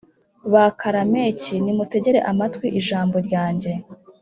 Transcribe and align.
Baka 0.53 0.85
Lameki 0.95 1.55
nimutegere 1.63 2.19
amatwi 2.31 2.67
ijambo 2.79 3.15
ryanjye 3.27 3.71